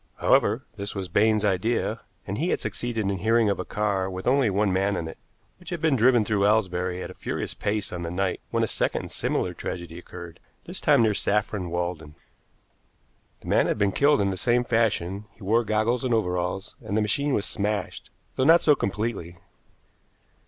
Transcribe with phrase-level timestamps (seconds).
[0.17, 4.25] However, this was Baines's idea; and he had succeeded in hearing of a car with
[4.25, 5.19] only one man in it
[5.59, 8.67] which had been driven through Aylesbury at a furious pace on the night when a
[8.67, 12.15] second and similar tragedy occurred, this time near Saffron Walden.
[13.41, 16.97] The man had been killed in the same fashion, he wore goggles and overalls, and
[16.97, 19.37] the machine was smashed, though not so completely.